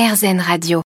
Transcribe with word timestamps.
RZN 0.00 0.40
Radio. 0.40 0.80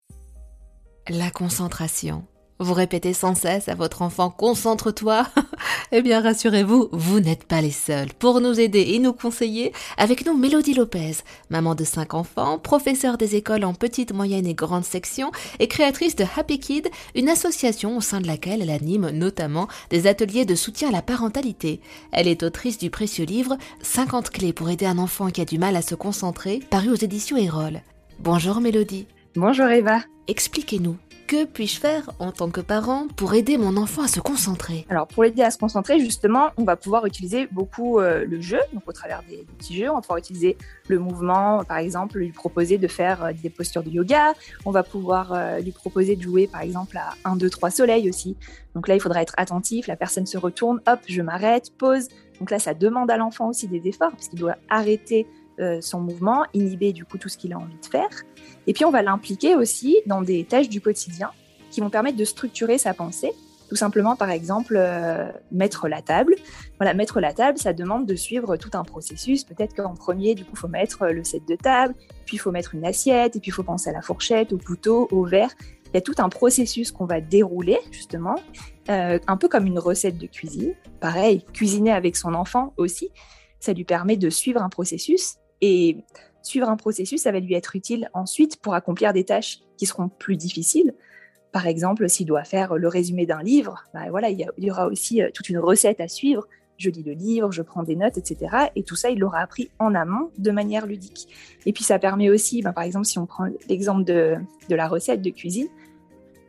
La 1.09 1.31
concentration. 1.31 2.25
Vous 2.59 2.75
répétez 2.75 3.13
sans 3.13 3.37
cesse 3.37 3.69
à 3.69 3.77
votre 3.77 4.03
enfant 4.03 4.29
Concentre-toi 4.29 5.29
Eh 5.93 6.03
bien 6.03 6.21
rassurez-vous, 6.21 6.89
vous, 6.91 7.21
n'êtes 7.21 7.45
pas 7.45 7.61
les 7.61 7.71
seuls. 7.71 8.13
Pour 8.19 8.41
nous 8.41 8.59
aider 8.59 8.81
et 8.81 8.99
nous 8.99 9.13
conseiller, 9.13 9.73
avec 9.99 10.27
nous 10.27 10.37
Mélodie 10.37 10.75
Lopez, 10.75 11.19
maman 11.49 11.77
de 11.77 11.85
cinq 11.85 12.13
enfants, 12.13 12.59
professeure 12.59 13.17
des 13.17 13.37
écoles 13.37 13.65
en 13.65 13.73
petite, 13.73 14.13
moyenne 14.13 14.49
et 14.49 14.55
grande 14.55 14.85
section 14.85 15.31
et 15.61 15.69
créatrice 15.69 16.17
de 16.17 16.25
Happy 16.37 16.59
Kid, 16.59 16.89
une 17.15 17.29
association 17.29 17.97
au 17.97 18.01
sein 18.01 18.21
de 18.21 18.27
laquelle 18.27 18.63
elle 18.63 18.71
anime 18.71 19.11
notamment 19.11 19.69
des 19.91 20.09
ateliers 20.09 20.45
de 20.45 20.57
soutien 20.57 20.89
à 20.89 20.93
la 20.93 21.03
parentalité. 21.03 21.81
Elle 22.11 22.27
est 22.27 22.43
autrice 22.43 22.79
du 22.79 22.91
précieux 22.91 23.27
livre 23.27 23.59
50 23.81 24.31
clés 24.31 24.53
pour 24.53 24.71
aider 24.71 24.87
un 24.87 24.99
enfant 24.99 25.31
qui 25.31 25.41
a 25.41 25.45
du 25.45 25.59
mal 25.59 25.77
à 25.77 25.83
se 25.83 25.95
concentrer, 25.95 26.59
paru 26.69 26.91
aux 26.91 26.97
éditions 26.97 27.37
Erol. 27.37 27.81
Bonjour 28.21 28.61
Mélodie. 28.61 29.07
Bonjour 29.37 29.67
Eva. 29.67 29.99
Expliquez-nous, 30.29 30.97
que 31.27 31.45
puis-je 31.45 31.81
faire 31.81 32.11
en 32.19 32.33
tant 32.33 32.49
que 32.49 32.61
parent 32.61 33.09
pour 33.17 33.35
aider 33.35 33.59
mon 33.59 33.77
enfant 33.77 34.03
à 34.03 34.09
se 34.09 34.21
concentrer? 34.21 34.87
Alors 34.89 35.07
pour 35.07 35.25
l'aider 35.25 35.43
à 35.43 35.51
se 35.51 35.59
concentrer, 35.59 35.99
justement, 35.99 36.51
on 36.57 36.65
va 36.65 36.77
pouvoir 36.77 37.07
utiliser 37.07 37.47
beaucoup 37.51 37.99
euh, 37.99 38.25
le 38.25 38.41
jeu, 38.41 38.61
donc 38.73 38.85
au 38.87 38.93
travers 38.93 39.23
des, 39.29 39.45
petits 39.59 39.77
jeux, 39.77 39.91
on 39.91 39.97
va 39.97 40.01
pouvoir 40.01 40.19
utiliser 40.19 40.57
le 40.89 40.99
mouvement, 40.99 41.65
par 41.65 41.79
exemple, 41.79 42.19
lui 42.19 42.31
proposer 42.31 42.79
de 42.79 42.89
faire 42.89 43.25
euh, 43.25 43.33
des 43.33 43.51
postures 43.51 43.83
de 43.83 43.91
yoga, 43.91 44.33
on 44.65 44.71
va 44.71 44.83
pouvoir 44.83 45.33
euh, 45.33 45.59
lui 45.59 45.73
proposer 45.73 46.17
de 46.17 46.23
jouer 46.23 46.47
par 46.47 46.63
exemple 46.63 46.97
à 46.97 47.15
1, 47.25 47.37
2, 47.37 47.51
3 47.51 47.71
soleils 47.71 48.09
aussi. 48.09 48.37
Donc 48.75 48.89
là, 48.89 48.95
il 48.95 49.01
faudra 49.01 49.21
être 49.23 49.35
attentif, 49.37 49.87
la 49.87 49.97
personne 49.97 50.27
se 50.27 50.39
retourne, 50.39 50.81
hop, 50.87 51.01
je 51.07 51.21
m'arrête, 51.21 51.77
pause. 51.77 52.09
Donc 52.39 52.51
là, 52.51 52.59
ça 52.59 52.75
demande 52.75 53.11
à 53.11 53.17
l'enfant 53.17 53.49
aussi 53.49 53.69
des 53.69 53.87
efforts, 53.89 54.11
parce 54.13 54.29
qu'il 54.29 54.39
doit 54.39 54.57
arrêter 54.69 55.27
euh, 55.61 55.81
son 55.81 56.01
mouvement, 56.01 56.45
inhiber 56.55 56.93
du 56.93 57.05
coup 57.05 57.19
tout 57.19 57.29
ce 57.29 57.39
qu'il 57.39 57.53
a 57.53 57.59
envie 57.59 57.79
de 57.81 57.87
faire. 57.87 58.09
Et 58.67 58.73
puis 58.73 58.85
on 58.85 58.91
va 58.91 59.03
l'impliquer 59.03 59.55
aussi 59.55 59.99
dans 60.07 60.23
des 60.23 60.45
tâches 60.45 60.69
du 60.69 60.81
quotidien 60.81 61.31
qui 61.71 61.81
vont 61.81 61.91
permettre 61.91 62.17
de 62.17 62.25
structurer 62.25 62.79
sa 62.79 62.95
pensée. 62.95 63.33
Tout 63.69 63.77
simplement, 63.77 64.15
par 64.15 64.31
exemple, 64.31 64.77
euh, 64.77 65.31
mettre 65.51 65.89
la 65.89 66.03
table. 66.03 66.37
Voilà, 66.79 66.95
mettre 66.95 67.21
la 67.21 67.33
table, 67.33 67.59
ça 67.59 67.73
demande 67.73 68.07
de 68.07 68.15
suivre 68.15 68.57
tout 68.57 68.71
un 68.75 68.85
processus. 68.85 69.43
Peut-être 69.43 69.75
qu'en 69.75 69.95
premier, 69.95 70.35
du 70.35 70.45
coup, 70.45 70.55
faut 70.55 70.69
mettre 70.69 71.07
le 71.07 71.25
set 71.25 71.43
de 71.49 71.57
table, 71.57 71.95
puis 72.27 72.37
il 72.37 72.39
faut 72.39 72.53
mettre 72.53 72.75
une 72.75 72.85
assiette, 72.85 73.37
et 73.37 73.41
puis 73.41 73.49
il 73.49 73.53
faut 73.53 73.63
penser 73.63 73.91
à 73.91 73.93
la 73.93 74.03
fourchette, 74.03 74.53
au 74.53 74.59
couteau, 74.59 75.09
au 75.11 75.25
verre. 75.25 75.51
Il 75.87 75.95
y 75.95 75.99
a 75.99 76.01
tout 76.01 76.15
un 76.19 76.29
processus 76.29 76.93
qu'on 76.93 77.07
va 77.07 77.21
dérouler, 77.21 77.79
justement, 77.91 78.37
euh, 78.91 79.19
un 79.27 79.37
peu 79.37 79.49
comme 79.49 79.67
une 79.67 79.79
recette 79.79 80.19
de 80.19 80.27
cuisine. 80.27 80.75
Pareil, 81.01 81.45
cuisiner 81.53 81.93
avec 81.93 82.17
son 82.17 82.35
enfant 82.35 82.75
aussi, 82.77 83.11
ça 83.61 83.73
lui 83.73 83.85
permet 83.85 84.17
de 84.17 84.29
suivre 84.29 84.61
un 84.63 84.69
processus 84.69 85.37
et 85.65 85.97
suivre 86.43 86.69
un 86.69 86.77
processus, 86.77 87.23
ça 87.23 87.33
va 87.33 87.41
lui 87.41 87.55
être 87.55 87.75
utile 87.75 88.11
ensuite 88.13 88.59
pour 88.61 88.75
accomplir 88.75 89.15
des 89.15 89.25
tâches 89.25 89.61
qui 89.79 89.87
seront 89.87 90.11
plus 90.11 90.37
difficiles. 90.37 90.95
Par 91.53 91.67
exemple, 91.67 92.07
s'il 92.11 92.27
doit 92.27 92.45
faire 92.45 92.75
le 92.77 92.87
résumé 92.87 93.25
d'un 93.25 93.43
livre, 93.43 93.85
bah 93.95 94.11
voilà, 94.11 94.29
il 94.29 94.47
y, 94.59 94.71
aura 94.71 94.87
aussi 94.87 95.23
euh, 95.23 95.31
toute 95.33 95.49
une 95.49 95.59
recette 95.59 96.01
à 96.01 96.09
suivre. 96.09 96.47
Je 96.77 96.91
lis 96.91 97.03
le 97.03 97.13
livre, 97.13 97.51
je 97.51 97.63
prends 97.63 97.83
des 97.83 97.97
notes, 97.97 98.19
etc. 98.19 98.69
Et 98.77 98.83
tout 98.83 98.97
ça, 98.97 99.09
il 99.09 99.21
l'aura 99.21 99.39
appris 99.39 99.71
en 99.79 99.95
amont 99.95 100.31
de 100.37 100.51
manière 100.51 100.85
ludique. 100.87 101.29
Et 101.65 101.73
puis, 101.73 101.85
ça 101.85 101.99
permet 101.99 102.29
aussi, 102.29 102.61
bah, 102.61 102.75
par 102.75 102.85
exemple, 102.85 103.07
si 103.07 103.19
on 103.19 103.25
prend 103.25 103.47
l'exemple 103.71 104.05
de, 104.05 104.37
la 104.69 104.87
recette 104.87 105.23
de 105.23 105.31
cuisine, 105.31 105.69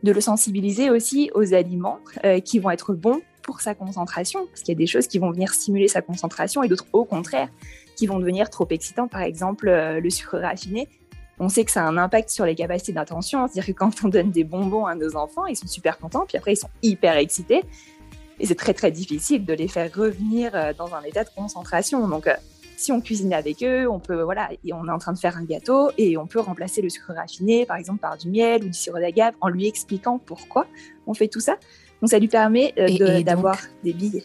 de 0.02 0.12
le 0.12 0.20
sensibiliser 0.20 0.90
aussi 0.90 1.30
aux 1.34 1.54
aliments 1.54 2.00
euh, 2.24 2.40
qui 2.40 2.58
vont 2.58 2.70
être 2.70 2.92
bons 2.92 3.22
pour 3.46 3.60
sa 3.60 3.74
concentration, 3.74 4.44
parce 4.46 4.60
qu'il 4.60 4.74
y 4.74 4.76
a 4.76 4.78
des 4.78 4.88
choses 4.88 5.06
qui 5.06 5.18
vont 5.18 5.30
venir 5.30 5.54
stimuler 5.54 5.88
sa 5.88 6.02
concentration 6.02 6.62
et 6.64 6.68
d'autres 6.68 6.86
au 6.92 7.04
contraire 7.04 7.48
qui 7.94 8.06
vont 8.06 8.18
devenir 8.18 8.50
trop 8.50 8.66
excitants. 8.68 9.08
Par 9.08 9.22
exemple, 9.22 9.68
euh, 9.68 10.00
le 10.00 10.10
sucre 10.10 10.38
raffiné. 10.38 10.88
On 11.38 11.48
sait 11.48 11.64
que 11.64 11.70
ça 11.70 11.84
a 11.84 11.86
un 11.86 11.96
impact 11.96 12.28
sur 12.30 12.44
les 12.44 12.54
capacités 12.54 12.92
d'attention. 12.92 13.46
C'est-à-dire 13.46 13.66
que 13.66 13.78
quand 13.78 14.04
on 14.04 14.08
donne 14.08 14.30
des 14.30 14.44
bonbons 14.44 14.84
à 14.84 14.94
nos 14.94 15.16
enfants, 15.16 15.46
ils 15.46 15.56
sont 15.56 15.66
super 15.66 15.98
contents, 15.98 16.24
puis 16.26 16.36
après 16.36 16.54
ils 16.54 16.58
sont 16.58 16.68
hyper 16.82 17.16
excités. 17.16 17.62
Et 18.38 18.46
c'est 18.46 18.54
très 18.54 18.74
très 18.74 18.90
difficile 18.90 19.44
de 19.44 19.54
les 19.54 19.68
faire 19.68 19.90
revenir 19.94 20.50
euh, 20.54 20.74
dans 20.76 20.92
un 20.94 21.02
état 21.02 21.24
de 21.24 21.30
concentration. 21.34 22.06
Donc, 22.08 22.26
euh, 22.26 22.34
si 22.76 22.92
on 22.92 23.00
cuisine 23.00 23.32
avec 23.32 23.62
eux, 23.62 23.88
on 23.88 24.00
peut, 24.00 24.22
voilà, 24.22 24.50
et 24.64 24.72
on 24.74 24.86
est 24.86 24.90
en 24.90 24.98
train 24.98 25.12
de 25.12 25.18
faire 25.18 25.36
un 25.38 25.44
gâteau 25.44 25.90
et 25.96 26.18
on 26.18 26.26
peut 26.26 26.40
remplacer 26.40 26.82
le 26.82 26.90
sucre 26.90 27.12
raffiné, 27.14 27.64
par 27.64 27.76
exemple, 27.76 28.00
par 28.00 28.18
du 28.18 28.28
miel 28.28 28.64
ou 28.64 28.66
du 28.66 28.74
sirop 28.74 28.98
d'agave, 28.98 29.34
en 29.40 29.48
lui 29.48 29.66
expliquant 29.66 30.18
pourquoi 30.18 30.66
on 31.06 31.14
fait 31.14 31.28
tout 31.28 31.40
ça. 31.40 31.56
Donc, 32.00 32.10
ça 32.10 32.18
lui 32.18 32.28
permet 32.28 32.74
d'avoir 33.24 33.58
des 33.82 33.92
billes. 33.92 34.22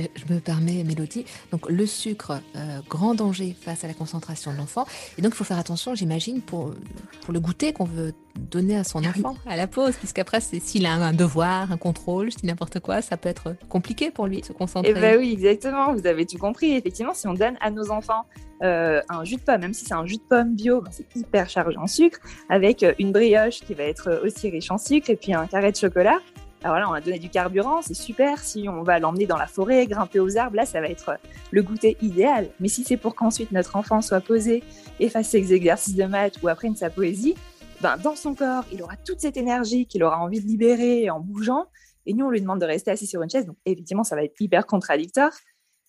Euh, 0.00 0.04
je 0.14 0.32
me 0.32 0.40
permets, 0.40 0.84
Mélodie, 0.84 1.24
donc 1.50 1.68
le 1.68 1.86
sucre, 1.86 2.40
euh, 2.56 2.80
grand 2.88 3.14
danger 3.14 3.54
face 3.60 3.84
à 3.84 3.88
la 3.88 3.94
concentration 3.94 4.52
de 4.52 4.56
l'enfant. 4.56 4.86
Et 5.18 5.22
donc, 5.22 5.32
il 5.32 5.36
faut 5.36 5.44
faire 5.44 5.58
attention, 5.58 5.94
j'imagine, 5.94 6.40
pour, 6.40 6.74
pour 7.22 7.34
le 7.34 7.40
goûter 7.40 7.72
qu'on 7.72 7.84
veut 7.84 8.12
donner 8.36 8.76
à 8.76 8.84
son 8.84 9.04
enfant 9.04 9.36
à 9.46 9.56
la 9.56 9.66
pause, 9.66 9.96
puisqu'après, 9.96 10.40
s'il 10.40 10.86
a 10.86 10.92
un 10.92 11.12
devoir, 11.12 11.72
un 11.72 11.76
contrôle, 11.76 12.30
si 12.32 12.46
n'importe 12.46 12.80
quoi, 12.80 13.02
ça 13.02 13.16
peut 13.16 13.28
être 13.28 13.56
compliqué 13.68 14.10
pour 14.10 14.26
lui 14.26 14.40
de 14.40 14.46
se 14.46 14.52
concentrer. 14.52 14.92
Eh 14.96 14.98
bien 14.98 15.16
oui, 15.16 15.32
exactement, 15.32 15.92
vous 15.92 16.06
avez 16.06 16.26
tout 16.26 16.38
compris. 16.38 16.72
Effectivement, 16.72 17.14
si 17.14 17.26
on 17.26 17.34
donne 17.34 17.56
à 17.60 17.70
nos 17.70 17.90
enfants 17.90 18.24
euh, 18.62 19.00
un 19.08 19.24
jus 19.24 19.36
de 19.36 19.40
pomme, 19.42 19.60
même 19.60 19.74
si 19.74 19.84
c'est 19.84 19.94
un 19.94 20.06
jus 20.06 20.16
de 20.16 20.22
pomme 20.22 20.54
bio, 20.54 20.80
ben, 20.80 20.90
c'est 20.92 21.06
hyper 21.16 21.50
chargé 21.50 21.76
en 21.76 21.86
sucre, 21.86 22.18
avec 22.48 22.84
une 22.98 23.12
brioche 23.12 23.60
qui 23.60 23.74
va 23.74 23.84
être 23.84 24.22
aussi 24.24 24.48
riche 24.48 24.70
en 24.70 24.78
sucre, 24.78 25.10
et 25.10 25.16
puis 25.16 25.34
un 25.34 25.46
carré 25.46 25.72
de 25.72 25.76
chocolat, 25.76 26.18
alors 26.62 26.78
là, 26.78 26.90
on 26.90 26.92
a 26.92 27.00
donné 27.00 27.18
du 27.18 27.30
carburant, 27.30 27.80
c'est 27.80 27.94
super. 27.94 28.38
Si 28.40 28.68
on 28.68 28.82
va 28.82 28.98
l'emmener 28.98 29.26
dans 29.26 29.38
la 29.38 29.46
forêt, 29.46 29.86
grimper 29.86 30.20
aux 30.20 30.36
arbres, 30.36 30.56
là, 30.56 30.66
ça 30.66 30.80
va 30.80 30.88
être 30.88 31.16
le 31.50 31.62
goûter 31.62 31.96
idéal. 32.02 32.50
Mais 32.60 32.68
si 32.68 32.84
c'est 32.84 32.98
pour 32.98 33.14
qu'ensuite 33.14 33.50
notre 33.50 33.76
enfant 33.76 34.02
soit 34.02 34.20
posé 34.20 34.62
et 34.98 35.08
fasse 35.08 35.30
ses 35.30 35.54
exercices 35.54 35.94
de 35.94 36.04
maths 36.04 36.34
ou 36.42 36.48
apprenne 36.48 36.76
sa 36.76 36.90
poésie, 36.90 37.34
ben, 37.80 37.96
dans 37.96 38.14
son 38.14 38.34
corps, 38.34 38.64
il 38.72 38.82
aura 38.82 38.96
toute 38.96 39.20
cette 39.20 39.38
énergie 39.38 39.86
qu'il 39.86 40.04
aura 40.04 40.20
envie 40.20 40.40
de 40.40 40.46
libérer 40.46 41.08
en 41.08 41.18
bougeant. 41.18 41.64
Et 42.04 42.12
nous, 42.12 42.26
on 42.26 42.30
lui 42.30 42.42
demande 42.42 42.60
de 42.60 42.66
rester 42.66 42.90
assis 42.90 43.06
sur 43.06 43.22
une 43.22 43.30
chaise. 43.30 43.46
Donc, 43.46 43.56
effectivement, 43.64 44.04
ça 44.04 44.14
va 44.14 44.24
être 44.24 44.38
hyper 44.38 44.66
contradictoire. 44.66 45.32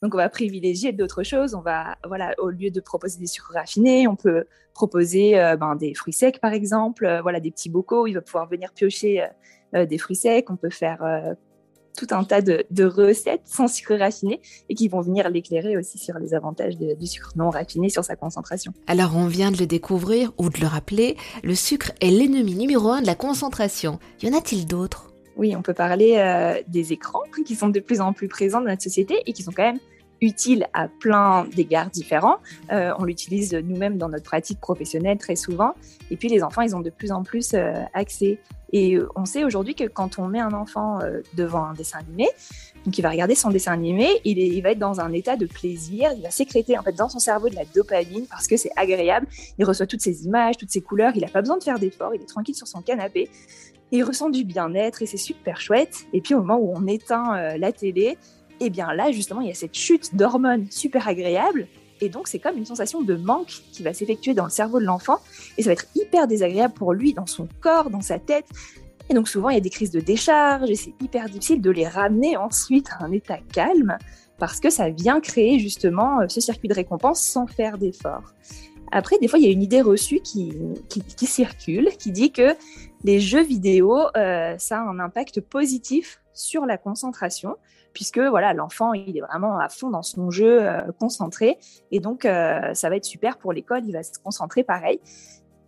Donc, 0.02 0.14
on 0.14 0.18
va 0.18 0.30
privilégier 0.30 0.94
d'autres 0.94 1.24
choses. 1.24 1.54
On 1.54 1.62
va, 1.62 1.98
voilà, 2.06 2.34
au 2.38 2.50
lieu 2.50 2.72
de 2.72 2.80
proposer 2.80 3.20
des 3.20 3.28
sucres 3.28 3.54
raffinés, 3.54 4.08
on 4.08 4.16
peut 4.16 4.46
proposer 4.74 5.38
euh, 5.38 5.58
ben, 5.58 5.76
des 5.76 5.94
fruits 5.94 6.14
secs, 6.14 6.40
par 6.40 6.54
exemple, 6.54 7.06
euh, 7.06 7.22
voilà, 7.22 7.42
des 7.42 7.52
petits 7.52 7.70
bocaux. 7.70 8.08
Il 8.08 8.14
va 8.14 8.22
pouvoir 8.22 8.48
venir 8.48 8.72
piocher 8.74 9.22
euh, 9.22 9.28
euh, 9.28 9.61
des 9.74 9.98
fruits 9.98 10.16
secs, 10.16 10.50
on 10.50 10.56
peut 10.56 10.70
faire 10.70 11.04
euh, 11.04 11.34
tout 11.98 12.08
un 12.12 12.24
tas 12.24 12.42
de, 12.42 12.84
recettes 12.84 13.42
sans 13.46 13.68
sucre 13.68 13.96
raffiné 13.96 14.42
et 14.70 14.76
qui 14.76 14.88
vont 14.88 15.02
venir 15.02 15.30
l'éclairer 15.30 15.78
aussi 15.78 15.98
sur 15.98 16.18
les 16.20 16.34
avantages 16.34 16.78
du 16.78 17.08
sucre 17.08 17.34
non 17.36 17.50
raffiné 17.50 17.90
sur 17.90 18.04
sa 18.04 18.16
concentration. 18.16 18.74
Alors 18.88 19.16
on 19.16 19.28
vient 19.28 19.52
de 19.52 19.58
le 19.58 19.68
découvrir 19.68 20.32
ou 20.38 20.50
de 20.50 20.60
le 20.60 20.68
rappeler, 20.68 21.18
le 21.44 21.56
sucre 21.56 21.92
est 22.02 22.10
l'ennemi 22.10 22.56
numéro 22.56 22.90
un 22.90 23.02
de 23.02 23.08
la 23.08 23.16
concentration. 23.16 24.00
Y 24.22 24.30
en 24.30 24.38
a-t-il 24.38 24.66
d'autres? 24.66 25.12
Oui, 25.38 25.56
on 25.56 25.62
peut 25.62 25.74
parler 25.74 26.18
euh, 26.18 26.62
des 26.68 26.94
écrans 26.94 27.24
qui 27.46 27.56
sont 27.56 27.70
de 27.70 27.80
plus 27.80 28.02
en 28.02 28.14
plus 28.14 28.28
présents 28.28 28.60
dans 28.60 28.68
notre 28.68 28.84
société 28.84 29.22
et 29.26 29.34
qui 29.34 29.44
sont 29.44 29.52
quand 29.52 29.64
même 29.64 29.80
utile 30.22 30.68
à 30.74 30.88
plein 30.88 31.46
d'égards 31.56 31.90
différents. 31.90 32.38
Euh, 32.72 32.94
on 33.00 33.04
l'utilise 33.04 33.54
nous-mêmes 33.54 33.98
dans 33.98 34.08
notre 34.08 34.24
pratique 34.24 34.60
professionnelle 34.60 35.18
très 35.18 35.36
souvent. 35.36 35.74
Et 36.12 36.16
puis 36.16 36.30
les 36.30 36.44
enfants, 36.44 36.62
ils 36.62 36.76
ont 36.76 36.80
de 36.80 36.92
plus 36.92 37.12
en 37.12 37.24
plus 37.24 37.54
euh, 37.54 37.74
accès. 37.94 38.40
Et 38.72 38.96
euh, 38.96 39.10
on 39.16 39.26
sait 39.26 39.44
aujourd'hui 39.44 39.74
que 39.74 39.86
quand 39.86 40.20
on 40.20 40.28
met 40.28 40.40
un 40.40 40.54
enfant 40.54 41.00
devant 41.34 41.66
un 41.66 41.74
dessin 41.74 42.00
animé, 42.00 42.30
donc 42.86 42.98
il 42.98 43.02
va 43.02 43.10
regarder 43.10 43.36
son 43.36 43.50
dessin 43.50 43.74
animé, 43.74 44.08
il, 44.24 44.62
va 44.62 44.72
être 44.72 44.80
dans 44.80 45.02
un 45.02 45.12
état 45.12 45.36
de 45.36 45.46
plaisir, 45.46 46.12
il 46.16 46.22
va 46.22 46.30
sécréter 46.30 46.78
en 46.78 46.84
fait 46.84 46.94
dans 46.94 47.10
son 47.10 47.20
cerveau 47.20 47.50
de 47.50 47.56
la 47.56 47.66
dopamine 47.66 48.26
parce 48.30 48.48
que 48.48 48.58
c'est 48.58 48.72
agréable. 48.76 49.28
Il 49.58 49.66
reçoit 49.66 49.88
toutes 49.88 50.02
ces 50.02 50.26
images, 50.26 50.58
toutes 50.58 50.72
ces 50.72 50.82
couleurs, 50.82 51.14
il 51.16 51.22
n'a 51.22 51.28
pas 51.28 51.42
besoin 51.42 51.58
de 51.58 51.64
faire 51.64 51.80
d'efforts, 51.80 52.14
il 52.16 52.22
est 52.22 52.26
tranquille 52.26 52.56
sur 52.56 52.68
son 52.68 52.82
canapé. 52.82 53.30
il 53.92 54.04
ressent 54.04 54.30
du 54.30 54.46
bien-être 54.46 55.02
et 55.02 55.06
c'est 55.06 55.18
super 55.18 55.60
chouette. 55.60 56.06
Et 56.14 56.22
puis 56.22 56.36
au 56.36 56.40
moment 56.40 56.58
où 56.60 56.72
on 56.74 56.88
éteint 56.88 57.58
la 57.58 57.72
télé, 57.72 58.18
et 58.62 58.70
bien 58.70 58.94
là, 58.94 59.12
justement, 59.12 59.42
il 59.42 59.48
y 59.48 59.52
a 59.52 59.56
cette 59.56 59.76
chute 59.76 60.16
d'hormones 60.16 60.68
super 60.70 61.08
agréable. 61.08 61.68
Et 62.00 62.10
donc, 62.10 62.28
c'est 62.28 62.40
comme 62.40 62.58
une 62.58 62.66
sensation 62.66 63.02
de 63.02 63.16
manque 63.16 63.62
qui 63.72 63.84
va 63.84 63.94
s'effectuer 63.94 64.34
dans 64.34 64.46
le 64.46 64.50
cerveau 64.50 64.80
de 64.80 64.86
l'enfant. 64.86 65.20
Et 65.58 65.64
ça 65.64 65.70
va 65.70 65.74
être 65.74 65.88
hyper 65.96 66.28
désagréable 66.28 66.74
pour 66.74 66.94
lui, 66.94 67.14
dans 67.14 67.26
son 67.26 67.48
corps, 67.60 67.90
dans 67.90 68.02
sa 68.02 68.20
tête. 68.20 68.46
Et 69.10 69.14
donc, 69.14 69.28
souvent, 69.28 69.50
il 69.50 69.56
y 69.56 69.58
a 69.58 69.62
des 69.62 69.70
crises 69.70 69.92
de 69.92 70.00
décharge 70.00 70.70
et 70.70 70.76
c'est 70.76 70.94
hyper 71.02 71.26
difficile 71.26 71.62
de 71.62 71.70
les 71.70 71.88
ramener 71.88 72.38
ensuite 72.38 72.90
à 72.92 73.04
un 73.04 73.12
état 73.12 73.40
calme 73.52 73.98
parce 74.38 74.60
que 74.60 74.70
ça 74.70 74.90
vient 74.90 75.20
créer 75.20 75.60
justement 75.60 76.22
euh, 76.22 76.28
ce 76.28 76.40
circuit 76.42 76.68
de 76.68 76.74
récompense 76.74 77.22
sans 77.22 77.46
faire 77.46 77.78
d'effort. 77.78 78.34
Après, 78.92 79.18
des 79.20 79.28
fois, 79.28 79.40
il 79.40 79.46
y 79.46 79.48
a 79.48 79.52
une 79.52 79.62
idée 79.62 79.82
reçue 79.82 80.20
qui, 80.20 80.54
circule, 81.18 81.90
qui 82.00 82.12
dit 82.12 82.32
que 82.32 82.56
les 83.04 83.20
jeux 83.20 83.44
vidéo, 83.44 84.00
euh, 84.18 84.56
ça 84.58 84.80
a 84.80 84.84
un 84.84 85.00
impact 85.00 85.42
positif 85.42 86.21
sur 86.34 86.66
la 86.66 86.78
concentration 86.78 87.58
puisque 87.94 88.20
voilà 88.20 88.54
l'enfant 88.54 88.94
il 88.94 89.18
est 89.18 89.22
vraiment 89.22 89.58
à 89.60 89.70
fond 89.70 89.90
dans 89.90 90.04
son 90.04 90.32
jeu 90.32 90.68
euh, 90.68 90.82
concentré. 91.00 91.58
Et 91.92 92.00
donc 92.00 92.26
euh, 92.26 92.74
ça 92.74 92.90
va 92.90 92.96
être 92.96 93.06
super 93.06 93.38
pour 93.38 93.54
l'école 93.54 93.84
il 93.86 93.94
va 93.94 94.04
se 94.04 94.20
concentrer 94.24 94.64
pareil. 94.64 95.00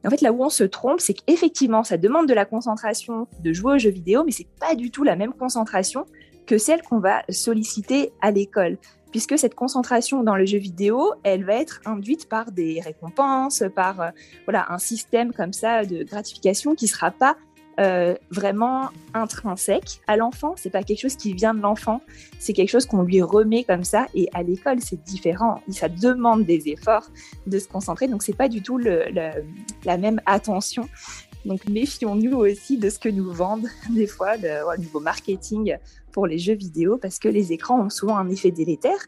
En 0.06 0.10
fait 0.10 0.21
là 0.21 0.31
où 0.31 0.44
on 0.44 0.50
se 0.50 0.63
trompe 0.63 1.00
c'est 1.00 1.13
qu'effectivement 1.13 1.83
ça 1.83 1.98
demande 1.98 2.27
de 2.27 2.33
la 2.33 2.45
concentration 2.45 3.27
de 3.39 3.54
jouer 3.54 3.75
aux 3.75 3.77
jeux 3.77 3.89
vidéo 3.89 4.24
mais 4.24 4.31
c'est 4.31 4.50
pas 4.60 4.75
du 4.75 4.92
tout 4.92 5.04
la 5.04 5.15
même 5.15 5.33
concentration 5.33 6.06
que 6.45 6.57
celle 6.57 6.81
qu'on 6.81 7.00
va 7.00 7.24
solliciter 7.30 8.12
à 8.21 8.31
l'école 8.31 8.77
puisque 9.13 9.38
cette 9.38 9.54
concentration 9.54 10.24
dans 10.24 10.36
le 10.36 10.44
jeu 10.44 10.57
vidéo, 10.57 11.13
elle 11.21 11.45
va 11.45 11.54
être 11.54 11.81
induite 11.86 12.27
par 12.27 12.51
des 12.51 12.81
récompenses, 12.81 13.63
par 13.75 14.01
euh, 14.01 14.10
voilà 14.45 14.65
un 14.71 14.80
système 14.80 15.31
comme 15.31 15.54
ça 15.54 15.86
de 15.86 16.04
gratification 16.04 16.74
qui 16.74 16.88
sera 16.88 17.12
pas 17.12 17.38
euh, 17.80 18.16
vraiment 18.30 18.90
intrinsèque 19.14 20.02
à 20.08 20.18
l'enfant. 20.18 20.54
C'est 20.58 20.70
pas 20.70 20.84
quelque 20.84 21.02
chose 21.02 21.16
qui 21.16 21.34
vient 21.34 21.54
de 21.54 21.62
l'enfant, 21.62 22.02
c'est 22.40 22.54
quelque 22.54 22.70
chose 22.70 22.86
qu'on 22.86 23.04
lui 23.04 23.22
remet 23.22 23.64
comme 23.64 23.84
ça. 23.84 24.08
Et 24.14 24.30
à 24.34 24.44
l'école, 24.44 24.80
c'est 24.80 25.04
différent. 25.04 25.62
Ça 25.70 25.90
demande 25.90 26.46
des 26.46 26.70
efforts 26.70 27.10
de 27.48 27.58
se 27.60 27.68
concentrer, 27.68 28.08
donc 28.08 28.24
c'est 28.24 28.38
pas 28.38 28.50
du 28.50 28.62
tout 28.62 28.78
la 28.78 29.98
même 29.98 30.22
attention. 30.25 30.88
Donc 31.46 31.68
méfions-nous 31.68 32.38
aussi 32.38 32.78
de 32.78 32.90
ce 32.90 33.00
que 33.00 33.10
nous 33.10 33.31
vendent 33.31 33.68
des 33.90 34.08
fois 34.08 34.38
le, 34.38 34.66
au 34.66 34.78
niveau 34.78 35.00
marketing 35.00 35.78
pour 36.12 36.28
les 36.28 36.38
jeux 36.38 36.56
vidéo, 36.56 36.98
parce 36.98 37.20
que 37.20 37.28
les 37.28 37.52
écrans 37.54 37.81
ont 37.81 37.90
souvent 37.90 38.18
un 38.18 38.30
effet 38.30 38.52
délétère. 38.52 39.00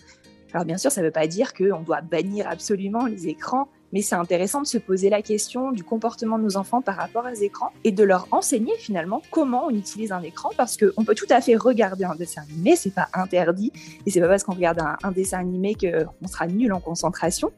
Alors 0.53 0.65
bien 0.65 0.77
sûr, 0.77 0.91
ça 0.91 1.01
ne 1.01 1.05
veut 1.05 1.11
pas 1.11 1.27
dire 1.27 1.53
qu'on 1.53 1.81
doit 1.81 2.01
bannir 2.01 2.47
absolument 2.47 3.05
les 3.05 3.27
écrans, 3.27 3.67
mais 3.95 4.01
c'est 4.01 4.15
intéressant 4.15 4.61
de 4.61 4.67
se 4.67 4.77
poser 4.77 5.09
la 5.09 5.21
question 5.21 5.71
du 5.71 5.81
comportement 5.81 6.37
de 6.37 6.43
nos 6.43 6.57
enfants 6.57 6.81
par 6.81 6.97
rapport 6.97 7.25
aux 7.31 7.41
écrans 7.41 7.71
et 7.85 7.93
de 7.93 8.03
leur 8.03 8.27
enseigner 8.31 8.73
finalement 8.77 9.21
comment 9.31 9.67
on 9.67 9.69
utilise 9.69 10.11
un 10.11 10.21
écran 10.21 10.49
parce 10.57 10.75
qu'on 10.75 11.05
peut 11.05 11.15
tout 11.15 11.25
à 11.29 11.39
fait 11.39 11.55
regarder 11.55 12.03
un 12.03 12.13
dessin 12.13 12.41
animé, 12.41 12.75
c'est 12.75 12.93
pas 12.93 13.07
interdit 13.13 13.71
et 14.05 14.11
c'est 14.11 14.19
pas 14.19 14.27
parce 14.27 14.43
qu'on 14.43 14.53
regarde 14.53 14.81
un, 15.01 15.11
dessin 15.13 15.39
animé 15.39 15.75
qu'on 15.75 16.27
sera 16.27 16.45
nul 16.47 16.73
en 16.73 16.81
concentration, 16.81 17.53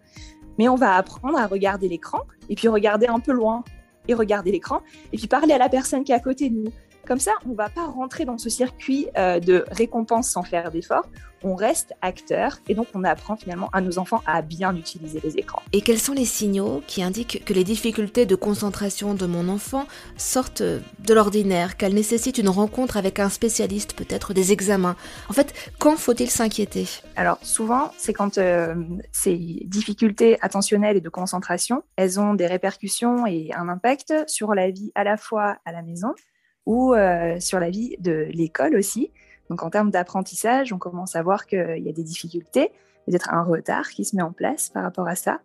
mais 0.59 0.69
on 0.69 0.75
va 0.75 0.93
apprendre 0.93 1.39
à 1.39 1.47
regarder 1.47 1.89
l'écran 1.89 2.19
et 2.49 2.55
puis 2.55 2.67
regarder 2.67 3.07
un 3.07 3.19
peu 3.19 3.31
loin 3.31 3.63
et 4.07 4.13
regarder 4.13 4.51
l'écran 4.51 4.81
et 5.13 5.17
puis 5.17 5.25
parler 5.25 5.55
à 5.55 5.57
la 5.57 5.69
personne 5.69 6.03
qui 6.03 6.11
est 6.11 6.15
à 6.15 6.19
côté 6.19 6.51
de 6.51 6.55
nous. 6.55 6.71
Comme 7.07 7.19
ça, 7.19 7.31
on 7.45 7.51
ne 7.51 7.55
va 7.55 7.69
pas 7.69 7.85
rentrer 7.85 8.25
dans 8.25 8.37
ce 8.37 8.49
circuit 8.49 9.07
euh, 9.17 9.39
de 9.39 9.63
récompense 9.71 10.29
sans 10.29 10.43
faire 10.43 10.71
d'effort. 10.71 11.07
On 11.41 11.55
reste 11.55 11.93
acteur 12.01 12.57
et 12.67 12.75
donc 12.75 12.87
on 12.95 13.05
apprend 13.05 13.37
finalement 13.37 13.69
à 13.71 13.79
nos 13.79 13.97
enfants 13.97 14.21
à 14.25 14.41
bien 14.41 14.75
utiliser 14.75 15.21
les 15.23 15.37
écrans. 15.37 15.61
Et 15.71 15.79
quels 15.79 15.99
sont 15.99 16.11
les 16.11 16.25
signaux 16.25 16.83
qui 16.85 17.01
indiquent 17.01 17.45
que 17.45 17.53
les 17.53 17.63
difficultés 17.63 18.25
de 18.25 18.35
concentration 18.35 19.13
de 19.13 19.25
mon 19.25 19.47
enfant 19.47 19.85
sortent 20.17 20.61
de 20.63 21.13
l'ordinaire, 21.13 21.77
qu'elles 21.77 21.93
nécessitent 21.93 22.39
une 22.39 22.49
rencontre 22.49 22.97
avec 22.97 23.19
un 23.19 23.29
spécialiste, 23.29 23.93
peut-être 23.93 24.33
des 24.33 24.51
examens? 24.51 24.97
En 25.29 25.33
fait, 25.33 25.53
quand 25.79 25.95
faut-il 25.95 26.29
s'inquiéter? 26.29 26.87
Alors 27.15 27.37
souvent, 27.41 27.91
c'est 27.97 28.13
quand 28.13 28.37
euh, 28.37 28.75
ces 29.13 29.61
difficultés 29.65 30.37
attentionnelles 30.41 30.97
et 30.97 31.01
de 31.01 31.09
concentration, 31.09 31.83
elles 31.95 32.19
ont 32.19 32.33
des 32.33 32.47
répercussions 32.47 33.25
et 33.27 33.51
un 33.55 33.69
impact 33.69 34.13
sur 34.27 34.53
la 34.53 34.71
vie 34.71 34.91
à 34.95 35.05
la 35.05 35.15
fois 35.15 35.57
à 35.63 35.71
la 35.71 35.83
maison, 35.83 36.13
ou 36.67 36.93
euh, 36.93 37.39
sur 37.39 37.59
la 37.59 37.71
vie 37.71 37.95
de 37.99 38.27
l'école 38.29 38.75
aussi. 38.75 39.09
Donc 39.49 39.63
en 39.63 39.69
termes 39.71 39.89
d'apprentissage, 39.89 40.73
on 40.73 40.77
commence 40.77 41.15
à 41.15 41.23
voir 41.23 41.47
qu'il 41.47 41.79
y 41.79 41.89
a 41.89 41.93
des 41.93 42.03
difficultés, 42.03 42.71
peut-être 43.07 43.33
un 43.33 43.41
retard 43.41 43.89
qui 43.89 44.03
se 44.03 44.15
met 44.15 44.21
en 44.21 44.33
place 44.33 44.69
par 44.69 44.83
rapport 44.83 45.07
à 45.07 45.15
ça. 45.15 45.39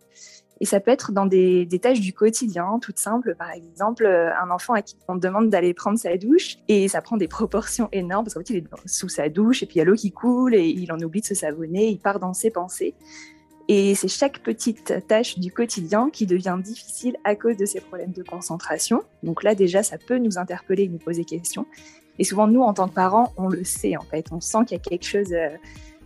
Et 0.59 0.65
ça 0.65 0.81
peut 0.81 0.91
être 0.91 1.13
dans 1.13 1.25
des, 1.25 1.67
tâches 1.81 2.01
du 2.01 2.13
quotidien, 2.13 2.77
toutes 2.81 2.99
simples. 2.99 3.35
Par 3.35 3.51
exemple, 3.51 4.05
un 4.05 4.49
enfant 4.51 4.73
à 4.73 4.81
qui 4.81 4.97
on 5.07 5.15
demande 5.15 5.49
d'aller 5.49 5.73
prendre 5.73 5.97
sa 5.97 6.15
douche 6.17 6.57
et 6.67 6.87
ça 6.89 7.01
prend 7.01 7.17
des 7.17 7.27
proportions 7.27 7.89
énormes 7.91 8.25
parce 8.25 8.35
qu'en 8.35 8.41
fait, 8.41 8.49
il 8.49 8.57
est 8.57 8.67
sous 8.85 9.09
sa 9.09 9.29
douche 9.29 9.63
et 9.63 9.65
puis 9.65 9.75
il 9.75 9.79
y 9.79 9.81
a 9.81 9.85
l'eau 9.85 9.95
qui 9.95 10.11
coule 10.11 10.53
et 10.53 10.67
il 10.67 10.91
en 10.91 10.99
oublie 10.99 11.21
de 11.21 11.25
se 11.25 11.35
savonner, 11.35 11.87
il 11.87 11.99
part 11.99 12.19
dans 12.19 12.33
ses 12.33 12.51
pensées. 12.51 12.95
Et 13.69 13.95
c'est 13.95 14.09
chaque 14.09 14.39
petite 14.39 15.07
tâche 15.07 15.39
du 15.39 15.51
quotidien 15.51 16.09
qui 16.11 16.25
devient 16.25 16.57
difficile 16.61 17.15
à 17.23 17.35
cause 17.35 17.55
de 17.55 17.65
ces 17.65 17.79
problèmes 17.79 18.11
de 18.11 18.23
concentration. 18.23 19.03
Donc 19.23 19.43
là, 19.43 19.55
déjà, 19.55 19.83
ça 19.83 19.97
peut 19.97 20.17
nous 20.17 20.37
interpeller 20.37 20.83
et 20.83 20.89
nous 20.89 20.97
poser 20.97 21.23
question. 21.23 21.65
Et 22.19 22.23
souvent, 22.25 22.47
nous, 22.47 22.61
en 22.61 22.73
tant 22.73 22.87
que 22.89 22.93
parents, 22.93 23.33
on 23.37 23.47
le 23.47 23.63
sait, 23.63 23.95
en 23.95 24.01
fait. 24.01 24.27
On 24.31 24.41
sent 24.41 24.59
qu'il 24.67 24.77
y 24.77 24.81
a 24.81 24.83
quelque 24.83 25.05
chose 25.05 25.31
euh, 25.31 25.47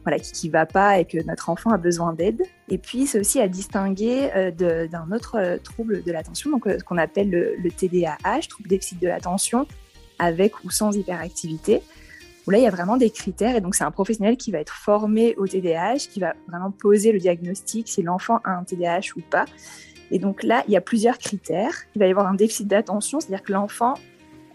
voilà, 0.04 0.20
qui 0.20 0.48
ne 0.48 0.52
va 0.54 0.66
pas 0.68 1.00
et 1.00 1.06
que 1.06 1.18
notre 1.26 1.50
enfant 1.50 1.72
a 1.72 1.78
besoin 1.78 2.14
d'aide. 2.14 2.44
Et 2.70 2.78
puis, 2.78 3.08
c'est 3.08 3.20
aussi 3.20 3.42
à 3.42 3.48
distinguer 3.48 4.30
euh, 4.36 4.88
d'un 4.88 5.12
autre 5.12 5.38
euh, 5.38 5.58
trouble 5.58 6.04
de 6.04 6.12
l'attention, 6.12 6.52
donc 6.52 6.66
ce 6.66 6.84
qu'on 6.84 6.98
appelle 6.98 7.30
le, 7.30 7.56
le 7.56 7.72
TDAH, 7.72 8.48
trouble 8.50 8.70
déficit 8.70 9.02
de 9.02 9.08
l'attention, 9.08 9.68
avec 10.20 10.64
ou 10.64 10.70
sans 10.70 10.96
hyperactivité 10.96 11.82
où 12.48 12.52
là, 12.52 12.58
il 12.58 12.64
y 12.64 12.68
a 12.68 12.72
vraiment 12.72 12.98
des 12.98 13.10
critères. 13.10 13.56
Et 13.56 13.62
donc, 13.62 13.76
c'est 13.76 13.84
un 13.84 13.92
professionnel 13.92 14.38
qui 14.38 14.52
va 14.52 14.60
être 14.60 14.74
formé 14.74 15.36
au 15.36 15.48
TDAH, 15.48 16.08
qui 16.10 16.20
va 16.20 16.34
vraiment 16.48 16.72
poser 16.72 17.12
le 17.12 17.20
diagnostic 17.20 17.90
si 17.90 18.02
l'enfant 18.02 18.40
a 18.44 18.52
un 18.52 18.64
TDAH 18.64 19.18
ou 19.18 19.22
pas. 19.22 19.46
Et 20.12 20.20
donc 20.20 20.44
là, 20.44 20.64
il 20.68 20.74
y 20.74 20.78
a 20.78 20.82
plusieurs 20.82 21.18
critères. 21.18 21.74
Il 21.96 22.00
va 22.00 22.08
y 22.08 22.12
avoir 22.12 22.28
un 22.28 22.34
déficit 22.34 22.68
d'attention, 22.68 23.20
c'est-à-dire 23.20 23.44
que 23.44 23.52
l'enfant 23.52 23.96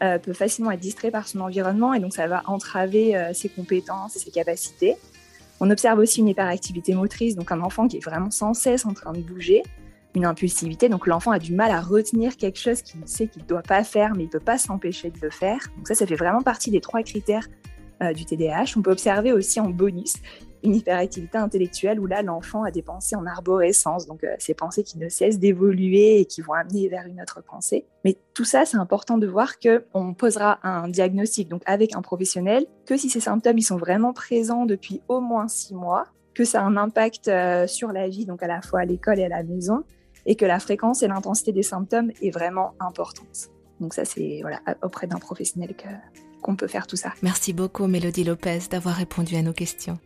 euh, 0.03 0.19
peut 0.19 0.33
facilement 0.33 0.71
être 0.71 0.81
distrait 0.81 1.11
par 1.11 1.29
son 1.29 1.41
environnement 1.41 1.95
et 1.95 2.01
donc 2.01 2.15
ça 2.15 2.27
va 2.27 2.43
entraver 2.47 3.17
euh, 3.17 3.33
ses 3.35 3.49
compétences 3.49 4.17
et 4.17 4.19
ses 4.19 4.31
capacités. 4.31 4.97
On 5.61 5.71
observe 5.71 5.99
aussi 5.99 6.21
une 6.21 6.29
hyperactivité 6.29 6.95
motrice, 6.95 7.37
donc 7.37 7.53
un 7.53 7.61
enfant 7.61 7.87
qui 7.87 7.99
est 7.99 8.05
vraiment 8.05 8.31
sans 8.31 8.55
cesse 8.55 8.85
en 8.85 8.95
train 8.95 9.13
de 9.13 9.21
bouger, 9.21 9.63
une 10.15 10.25
impulsivité, 10.25 10.89
donc 10.89 11.07
l'enfant 11.07 11.31
a 11.31 11.39
du 11.39 11.55
mal 11.55 11.71
à 11.71 11.81
retenir 11.81 12.37
quelque 12.37 12.59
chose 12.59 12.83
qu'il 12.83 13.01
sait 13.07 13.29
qu'il 13.29 13.43
ne 13.43 13.47
doit 13.47 13.63
pas 13.63 13.85
faire, 13.85 14.15
mais 14.17 14.25
il 14.25 14.27
ne 14.27 14.33
peut 14.33 14.41
pas 14.41 14.59
s'empêcher 14.59 15.11
de 15.11 15.19
le 15.23 15.31
faire. 15.31 15.61
Donc 15.77 15.87
ça, 15.87 15.95
ça 15.95 16.07
fait 16.07 16.17
vraiment 16.17 16.43
partie 16.43 16.71
des 16.71 16.81
trois 16.81 17.03
critères 17.03 17.47
euh, 18.03 18.13
du 18.13 18.25
TDAH. 18.25 18.75
On 18.77 18.83
peut 18.83 18.93
observer 18.93 19.33
aussi 19.33 19.61
en 19.61 19.69
bonus 19.69 20.15
une 20.65 20.77
hyperactivité 20.77 21.39
intellectuelle 21.39 21.99
où 22.01 22.07
là, 22.07 22.23
l'enfant 22.23 22.63
a 22.63 22.71
des 22.71 22.83
pensées 22.83 23.17
en 23.17 23.27
arborescence, 23.27 24.07
donc 24.07 24.25
euh, 24.25 24.35
ces 24.39 24.55
pensées 24.55 24.83
qui 24.83 24.99
ne 24.99 25.09
cessent 25.09 25.39
d'évoluer 25.39 26.21
et 26.21 26.25
qui 26.25 26.41
vont 26.41 26.53
amener 26.53 26.89
vers 26.89 27.07
une 27.07 27.21
autre 27.21 27.43
pensée. 27.43 27.87
Mais 28.05 28.17
tout 28.35 28.45
ça, 28.45 28.65
c'est 28.65 28.77
important 28.77 29.19
de 29.19 29.27
voir 29.27 29.55
qu'on 29.59 30.15
posera 30.15 30.59
un 30.63 30.89
diagnostic 30.89 31.49
donc 31.49 31.63
avec 31.67 31.95
un 31.95 32.03
professionnel 32.03 32.67
que 32.87 32.97
si 32.97 33.11
ces 33.11 33.21
symptômes 33.21 33.59
ils 33.59 33.63
sont 33.63 33.77
vraiment 33.77 34.13
présents 34.13 34.67
depuis 34.67 35.01
au 35.09 35.21
moins 35.21 35.49
six 35.49 35.75
mois, 35.75 36.07
que 36.35 36.45
ça 36.45 36.63
a 36.63 36.65
un 36.65 36.77
impact 36.77 37.29
euh, 37.29 37.67
sur 37.67 37.93
la 37.93 38.09
vie, 38.09 38.25
donc 38.25 38.43
à 38.43 38.47
la 38.47 38.63
fois 38.63 38.81
à 38.81 38.85
l'école 38.85 39.19
et 39.19 39.25
à 39.25 39.29
la 39.29 39.43
maison, 39.43 39.85
et 40.25 40.37
que 40.37 40.45
la 40.45 40.61
fréquence 40.61 41.03
et 41.03 41.09
l'intensité 41.09 41.53
des 41.53 41.63
symptômes 41.63 42.13
est 42.23 42.31
vraiment 42.31 42.75
importante. 42.81 43.51
Donc 43.81 43.95
ça, 43.95 44.05
c'est 44.05 44.39
voilà, 44.43 44.61
auprès 44.83 45.07
d'un 45.09 45.19
professionnel 45.19 45.75
Merci 47.23 47.53
beaucoup, 47.53 47.87
Mélodie 47.87 48.25
Lopez, 48.25 48.61
d'avoir 48.71 48.97
répondu 48.97 49.37
à 49.37 49.43
nos 49.43 49.53
questions. 49.53 49.99